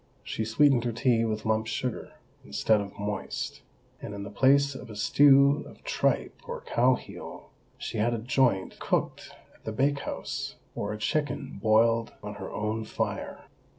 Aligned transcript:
She 0.23 0.43
sweetened 0.45 0.83
her 0.85 0.91
tea 0.91 1.25
with 1.25 1.45
lump 1.45 1.67
sugar, 1.67 2.13
instead 2.43 2.81
of 2.81 2.97
moist; 2.97 3.61
and 4.01 4.15
in 4.15 4.23
the 4.23 4.31
place 4.31 4.73
of 4.73 4.89
a 4.89 4.95
stew 4.95 5.63
of 5.69 5.83
tripe 5.83 6.41
or 6.47 6.61
cow 6.61 6.95
heel, 6.95 7.51
she 7.77 7.99
had 7.99 8.15
a 8.15 8.17
joint 8.17 8.79
cooked 8.79 9.29
at 9.53 9.63
the 9.63 9.71
bake 9.71 9.99
house, 9.99 10.55
or 10.73 10.91
a 10.91 10.97
chicken 10.97 11.59
boiled 11.61 12.13
on 12.23 12.33
her 12.41 12.49
own 12.49 12.83
fire. 12.83 13.43